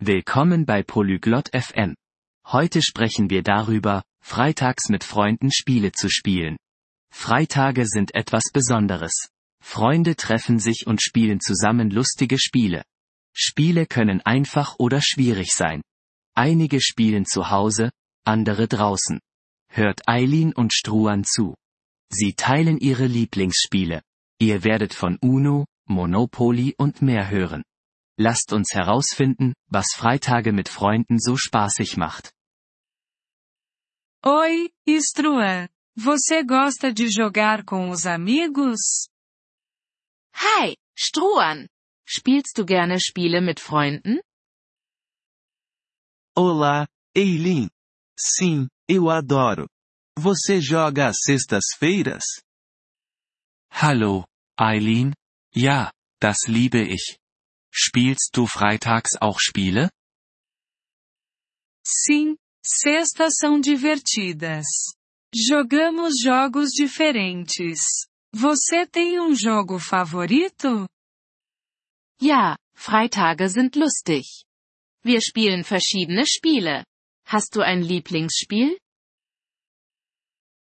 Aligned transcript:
Willkommen 0.00 0.64
bei 0.64 0.84
Polyglot 0.84 1.48
FM. 1.52 1.96
Heute 2.46 2.82
sprechen 2.82 3.30
wir 3.30 3.42
darüber, 3.42 4.04
freitags 4.22 4.88
mit 4.90 5.02
Freunden 5.02 5.50
Spiele 5.50 5.90
zu 5.90 6.08
spielen. 6.08 6.56
Freitage 7.12 7.84
sind 7.84 8.14
etwas 8.14 8.44
Besonderes. 8.52 9.26
Freunde 9.60 10.14
treffen 10.14 10.60
sich 10.60 10.86
und 10.86 11.02
spielen 11.02 11.40
zusammen 11.40 11.90
lustige 11.90 12.38
Spiele. 12.38 12.84
Spiele 13.34 13.86
können 13.86 14.20
einfach 14.20 14.76
oder 14.78 15.02
schwierig 15.02 15.52
sein. 15.52 15.82
Einige 16.36 16.80
spielen 16.80 17.26
zu 17.26 17.50
Hause, 17.50 17.90
andere 18.24 18.68
draußen. 18.68 19.18
Hört 19.68 20.08
Eileen 20.08 20.52
und 20.52 20.72
Struan 20.72 21.24
zu. 21.24 21.56
Sie 22.08 22.34
teilen 22.34 22.78
ihre 22.78 23.06
Lieblingsspiele. 23.06 24.02
Ihr 24.38 24.62
werdet 24.62 24.94
von 24.94 25.18
Uno, 25.20 25.64
Monopoly 25.88 26.76
und 26.78 27.02
mehr 27.02 27.30
hören. 27.30 27.64
Lasst 28.18 28.52
uns 28.52 28.74
herausfinden, 28.74 29.54
was 29.68 29.94
Freitage 29.94 30.52
mit 30.52 30.68
Freunden 30.68 31.20
so 31.20 31.36
spaßig 31.36 31.96
macht. 31.96 32.32
Oi, 34.26 34.70
Struan. 35.00 35.68
Você 35.96 36.42
gosta 36.42 36.92
de 36.92 37.08
jogar 37.08 37.64
com 37.64 37.90
os 37.90 38.06
amigos? 38.06 39.08
Hi, 40.34 40.76
Struan. 40.96 41.68
Spielst 42.08 42.56
du 42.56 42.64
gerne 42.64 42.98
Spiele 42.98 43.40
mit 43.40 43.60
Freunden? 43.60 44.20
Olá, 46.36 46.88
Eileen. 47.16 47.70
Sim, 48.18 48.68
eu 48.88 49.10
adoro. 49.10 49.68
Você 50.18 50.60
joga 50.60 51.08
às 51.08 51.18
sextas-feiras? 51.24 52.24
Hallo, 53.70 54.24
Eileen. 54.58 55.12
Ja, 55.54 55.92
das 56.20 56.48
liebe 56.48 56.82
ich. 56.82 57.18
Spielst 57.80 58.30
du 58.34 58.44
freitags 58.44 59.12
auch 59.20 59.38
Spiele? 59.38 59.88
Sim, 61.86 62.36
sextas 62.66 63.36
são 63.36 63.60
divertidas. 63.60 64.66
Jogamos 65.32 66.20
jogos 66.20 66.70
diferentes. 66.70 67.78
Você 68.34 68.84
tem 68.84 69.20
um 69.20 69.32
jogo 69.32 69.78
favorito? 69.78 70.88
Ja, 72.20 72.58
Freitage 72.74 73.48
sind 73.48 73.76
lustig. 73.76 74.26
Wir 75.04 75.20
spielen 75.20 75.62
verschiedene 75.62 76.26
Spiele. 76.26 76.84
Hast 77.26 77.54
du 77.54 77.62
ein 77.62 77.80
Lieblingsspiel? 77.80 78.76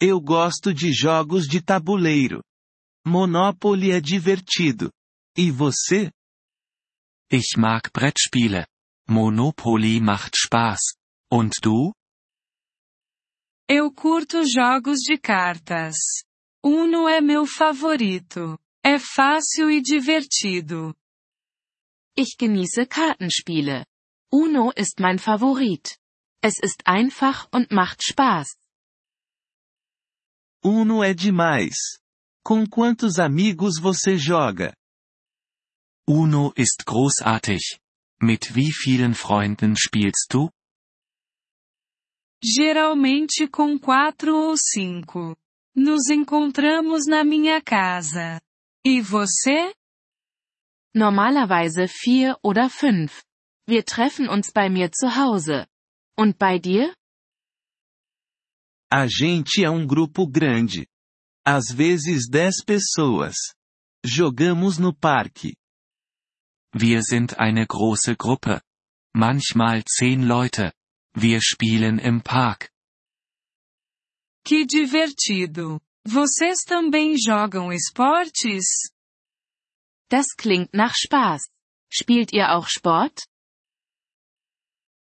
Eu 0.00 0.20
gosto 0.20 0.72
de 0.72 0.92
jogos 0.92 1.48
de 1.48 1.60
tabuleiro. 1.60 2.42
Monopoly 3.04 3.90
é 3.90 4.00
divertido. 4.00 4.92
E 5.36 5.50
você? 5.50 6.12
Ich 7.34 7.56
mag 7.56 7.94
Brettspiele. 7.94 8.66
Monopoly 9.08 10.00
macht 10.00 10.36
Spaß. 10.36 10.96
Und 11.30 11.64
du? 11.64 11.94
Eu 13.66 13.90
curto 13.90 14.44
jogos 14.44 15.00
de 15.00 15.16
cartas. 15.16 15.96
Uno 16.62 17.08
é 17.08 17.22
meu 17.22 17.46
favorito. 17.46 18.58
É 18.84 18.98
fácil 18.98 19.70
e 19.70 19.80
divertido. 19.80 20.94
Ich 22.14 22.36
genieße 22.36 22.86
Kartenspiele. 22.86 23.86
Uno 24.30 24.70
ist 24.76 25.00
mein 25.00 25.18
Favorit. 25.18 25.98
Es 26.42 26.58
ist 26.62 26.86
einfach 26.86 27.48
und 27.50 27.72
macht 27.72 28.02
Spaß. 28.02 28.58
Uno 30.62 31.02
é 31.02 31.14
demais. 31.14 31.98
Com 32.44 32.66
quantos 32.66 33.18
amigos 33.18 33.80
você 33.80 34.18
joga? 34.18 34.74
Uno 36.08 36.52
ist 36.56 36.84
großartig. 36.84 37.78
Mit 38.20 38.54
wie 38.54 38.72
vielen 38.72 39.14
Freunden 39.14 39.76
spielst 39.76 40.32
du? 40.32 40.50
Geralmente 42.42 43.48
com 43.48 43.78
quatro 43.78 44.34
ou 44.34 44.56
cinco. 44.56 45.36
Nos 45.76 46.10
encontramos 46.10 47.06
na 47.06 47.22
minha 47.22 47.62
casa. 47.62 48.40
E 48.84 49.00
você? 49.00 49.72
Normalerweise 50.94 51.86
vier 51.86 52.36
oder 52.42 52.68
fünf. 52.68 53.22
Wir 53.68 53.84
treffen 53.84 54.28
uns 54.28 54.50
bei 54.52 54.68
mir 54.68 54.90
zu 54.90 55.14
Hause. 55.16 55.68
Und 56.18 56.36
bei 56.36 56.58
dir? 56.58 56.92
A 58.92 59.06
gente 59.06 59.64
é 59.64 59.70
um 59.70 59.86
grupo 59.86 60.26
grande. 60.26 60.86
Às 61.46 61.70
vezes 61.70 62.28
dez 62.28 62.62
pessoas. 62.64 63.36
Jogamos 64.04 64.78
no 64.78 64.92
parque. 64.92 65.54
Wir 66.74 67.02
sind 67.02 67.38
eine 67.38 67.66
große 67.66 68.16
Gruppe. 68.16 68.62
Manchmal 69.14 69.84
zehn 69.84 70.22
Leute. 70.22 70.72
Wir 71.14 71.42
spielen 71.42 71.98
im 71.98 72.22
Park. 72.22 72.70
Que 74.44 74.66
divertido! 74.66 75.80
Vocês 76.04 76.64
também 76.66 77.14
jogam 77.16 77.70
esportes? 77.70 78.90
Das 80.08 80.34
klingt 80.36 80.74
nach 80.74 80.94
Spaß. 80.94 81.48
Spielt 81.90 82.32
ihr 82.32 82.52
auch 82.52 82.66
Sport? 82.68 83.26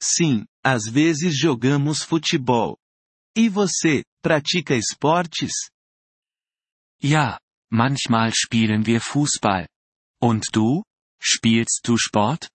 Sim, 0.00 0.46
às 0.64 0.86
vezes 0.88 1.36
jogamos 1.38 2.02
futebol. 2.02 2.78
E 3.36 3.48
você, 3.48 4.04
pratica 4.22 4.74
esportes? 4.74 5.70
Ja, 7.02 7.40
manchmal 7.70 8.32
spielen 8.34 8.86
wir 8.86 9.00
Fußball. 9.00 9.68
Und 10.20 10.46
du? 10.52 10.82
Spielst 11.22 11.84
du 11.84 11.94
Sport? 11.96 12.48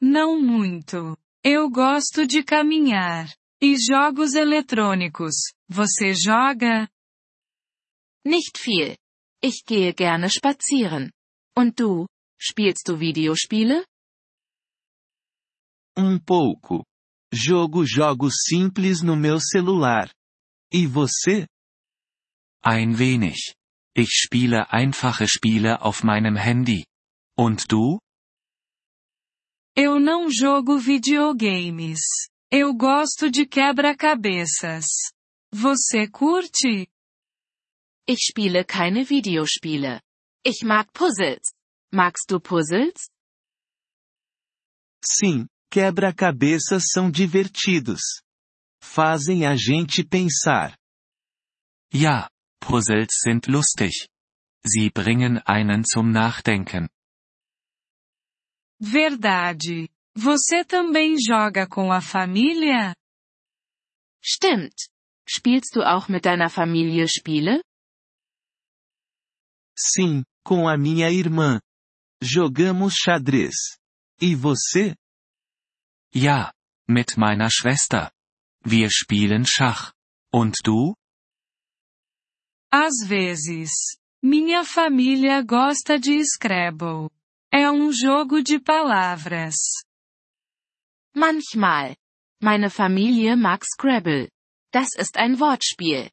Não 0.00 0.40
muito. 0.40 1.16
Eu 1.44 1.70
gosto 1.70 2.26
de 2.26 2.42
caminhar. 2.42 3.32
E 3.62 3.76
jogos 3.78 4.34
eletrônicos. 4.34 5.34
Você 5.68 6.12
joga? 6.14 6.88
Nicht 8.24 8.58
viel. 8.58 8.96
Ich 9.42 9.62
gehe 9.64 9.92
gerne 9.92 10.28
spazieren. 10.28 11.12
Und 11.56 11.76
du? 11.76 12.06
Spielst 12.40 12.86
du 12.86 12.96
Videospiele? 12.96 13.86
Um 15.96 16.18
pouco. 16.18 16.84
Jogo 17.32 17.84
jogos 17.84 18.44
simples 18.46 19.02
no 19.02 19.16
meu 19.16 19.38
celular. 19.40 20.10
E 20.72 20.86
você? 20.86 21.46
Ein 22.62 22.94
wenig. 22.94 23.54
Ich 23.98 24.10
spiele 24.10 24.70
einfache 24.70 25.26
Spiele 25.26 25.80
auf 25.80 26.04
meinem 26.04 26.36
Handy. 26.36 26.84
Und 27.34 27.66
du? 27.66 27.98
Eu 29.74 29.98
não 29.98 30.30
jogo 30.30 30.78
videogames. 30.78 32.02
Eu 32.52 32.74
gosto 32.74 33.30
de 33.30 33.46
quebra-cabeças. 33.46 34.84
Você 35.50 36.06
curte? 36.06 36.86
Ich 38.06 38.26
spiele 38.28 38.64
keine 38.66 39.02
Videospiele. 39.02 40.02
Ich 40.44 40.62
mag 40.62 40.92
Puzzles. 40.92 41.54
Magst 41.90 42.28
du 42.28 42.38
Puzzles? 42.38 43.08
Sim, 45.02 45.46
quebra-cabeças 45.70 46.90
são 46.92 47.10
divertidos. 47.10 48.02
Fazem 48.82 49.46
a 49.46 49.56
gente 49.56 50.04
pensar. 50.04 50.76
Ja, 51.90 52.28
Puzzles 52.66 53.20
sind 53.22 53.46
lustig. 53.46 54.08
Sie 54.64 54.90
bringen 54.90 55.38
einen 55.38 55.84
zum 55.84 56.10
Nachdenken. 56.10 56.88
Verdade. 58.82 59.88
Você 60.16 60.64
também 60.64 61.14
joga 61.16 61.68
com 61.68 61.92
a 61.92 62.00
família? 62.00 62.92
Stimmt. 64.20 64.74
Spielst 65.28 65.76
du 65.76 65.82
auch 65.82 66.08
mit 66.08 66.24
deiner 66.24 66.50
Familie 66.50 67.06
Spiele? 67.06 67.62
Sim, 69.78 70.24
com 70.44 70.66
a 70.68 70.76
minha 70.76 71.10
irmã. 71.12 71.60
Jogamos 72.20 72.94
xadrez. 72.94 73.78
E 74.20 74.34
você? 74.34 74.96
Ja, 76.12 76.52
mit 76.88 77.16
meiner 77.16 77.50
Schwester. 77.50 78.10
Wir 78.64 78.90
spielen 78.90 79.46
Schach. 79.46 79.92
Und 80.32 80.56
du? 80.64 80.96
Às 82.72 83.06
vezes. 83.06 83.70
Minha 84.22 84.64
família 84.64 85.42
gosta 85.42 85.98
de 85.98 86.22
Scrabble. 86.24 87.10
É 87.52 87.70
um 87.70 87.92
jogo 87.92 88.42
de 88.42 88.58
palavras. 88.58 89.54
Manchmal. 91.14 91.96
Meine 92.42 92.68
Familie 92.68 93.36
mag 93.36 93.64
Scrabble. 93.64 94.30
Das 94.72 94.94
ist 94.98 95.16
ein 95.16 95.38
Wortspiel. 95.38 96.10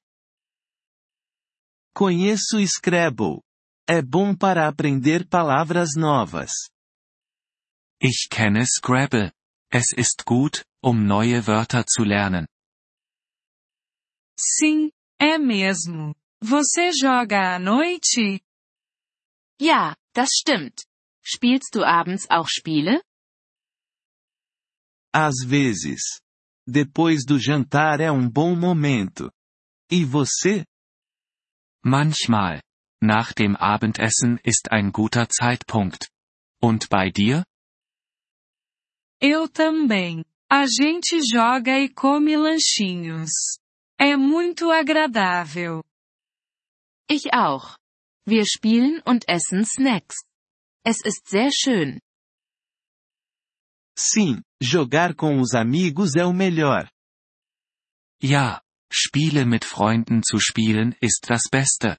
Conheço 1.94 2.66
Scrabble. 2.66 3.42
É 3.88 4.02
bom 4.02 4.36
para 4.36 4.68
aprender 4.68 5.28
palavras 5.28 5.96
novas. 5.98 6.52
Ich 8.02 8.30
kenne 8.30 8.66
Scrabble. 8.66 9.32
Es 9.72 9.92
ist 9.98 10.24
gut, 10.26 10.64
um 10.82 10.94
neue 10.94 11.46
Wörter 11.48 11.84
zu 11.86 12.04
lernen. 12.04 12.46
Sim, 14.40 14.92
é 15.20 15.38
mesmo. 15.38 16.16
Você 16.46 16.92
joga 16.92 17.56
à 17.56 17.58
noite? 17.58 18.42
Ja, 19.62 19.96
das 20.14 20.28
stimmt. 20.42 20.84
Spielst 21.24 21.74
du 21.74 21.86
abends 21.86 22.30
auch 22.30 22.50
Spiele? 22.50 23.02
Às 25.16 25.36
vezes. 25.46 26.20
Depois 26.68 27.24
do 27.26 27.40
jantar 27.40 28.02
é 28.02 28.12
um 28.12 28.30
bom 28.30 28.58
momento. 28.58 29.32
E 29.90 30.04
você? 30.04 30.66
Manchmal. 31.82 32.62
Nach 33.02 33.32
dem 33.32 33.56
Abendessen 33.56 34.38
ist 34.44 34.70
ein 34.70 34.92
guter 34.92 35.30
Zeitpunkt. 35.30 36.10
Und 36.62 36.90
bei 36.90 37.10
dir? 37.10 37.46
Eu 39.22 39.48
também. 39.48 40.26
A 40.52 40.66
gente 40.68 41.22
joga 41.22 41.80
e 41.80 41.88
come 41.88 42.36
lanchinhos. 42.36 43.32
É 43.98 44.18
muito 44.18 44.70
agradável. 44.70 45.82
Ich 47.08 47.34
auch. 47.34 47.78
Wir 48.26 48.46
spielen 48.46 49.02
und 49.06 49.28
essen 49.28 49.66
Snacks. 49.66 50.24
Es 50.86 51.04
ist 51.04 51.28
sehr 51.28 51.52
schön. 51.52 52.00
Sim, 53.98 54.42
jogar 54.62 55.14
com 55.16 55.40
os 55.40 55.54
amigos 55.54 56.16
é 56.16 56.26
o 56.26 56.34
melhor. 56.34 56.90
Ja, 58.22 58.62
Spiele 58.92 59.46
mit 59.46 59.66
Freunden 59.66 60.22
zu 60.24 60.40
spielen 60.40 60.96
ist 61.02 61.30
das 61.30 61.50
Beste. 61.52 61.98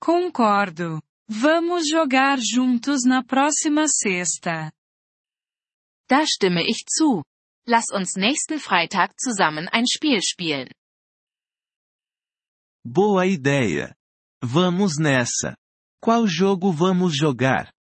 Concordo. 0.00 1.02
Vamos 1.28 1.88
jogar 1.90 2.38
juntos 2.38 3.02
na 3.04 3.22
próxima 3.22 3.86
sexta. 3.88 4.72
Da 6.08 6.26
stimme 6.26 6.62
ich 6.66 6.84
zu. 6.86 7.22
Lass 7.66 7.86
uns 7.90 8.14
nächsten 8.16 8.58
Freitag 8.58 9.18
zusammen 9.18 9.68
ein 9.68 9.86
Spiel 9.86 10.20
spielen. 10.22 10.70
Boa 12.86 13.26
ideia. 13.26 13.96
Vamos 14.42 14.98
nessa. 14.98 15.56
Qual 16.02 16.26
jogo 16.26 16.70
vamos 16.70 17.16
jogar? 17.16 17.72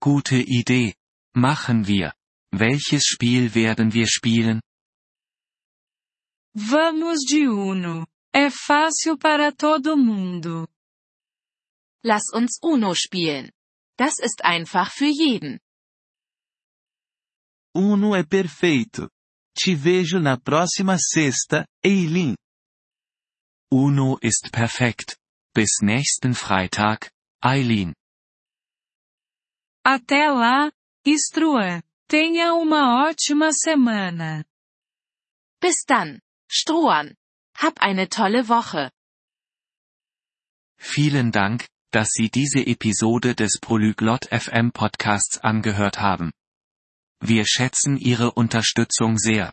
Gute 0.00 0.36
Idee. 0.46 0.94
Machen 1.34 1.82
wir. 1.84 2.14
Welches 2.54 3.02
Spiel 3.04 3.52
werden 3.52 3.92
wir 3.92 4.06
spielen? 4.06 4.60
Vamos 6.54 7.24
de 7.28 7.48
Uno. 7.48 8.06
É 8.32 8.50
fácil 8.50 9.18
para 9.18 9.50
todo 9.52 9.96
mundo. 9.96 10.68
Lass 12.04 12.32
uns 12.32 12.58
Uno 12.62 12.94
spielen. 12.94 13.50
Das 13.98 14.20
ist 14.20 14.44
einfach 14.44 14.92
für 14.92 15.10
jeden. 15.10 15.58
Uno 17.74 18.14
é 18.14 18.22
perfeito. 18.22 19.10
Te 19.56 19.74
vejo 19.74 20.20
na 20.20 20.38
próxima 20.38 20.96
sexta, 20.98 21.66
Eileen. 21.84 22.36
Uno 23.70 24.18
ist 24.20 24.50
perfekt. 24.52 25.18
Bis 25.54 25.80
nächsten 25.82 26.34
Freitag, 26.34 27.10
Eileen. 27.42 27.94
Até 29.84 30.30
lá, 30.30 30.70
Struan. 31.06 31.82
Tenha 32.08 32.54
uma 32.54 33.06
ótima 33.08 33.52
semana. 33.52 34.44
Bis 35.60 35.84
dann, 35.86 36.20
Struan. 36.48 37.16
Hab 37.54 37.80
eine 37.82 38.08
tolle 38.08 38.48
Woche. 38.48 38.90
Vielen 40.78 41.32
Dank, 41.32 41.66
dass 41.90 42.10
Sie 42.12 42.30
diese 42.30 42.60
Episode 42.66 43.34
des 43.34 43.58
Polyglot 43.60 44.26
FM 44.30 44.72
Podcasts 44.72 45.38
angehört 45.38 46.00
haben. 46.00 46.32
Wir 47.20 47.44
schätzen 47.46 47.96
Ihre 47.96 48.32
Unterstützung 48.32 49.18
sehr. 49.18 49.52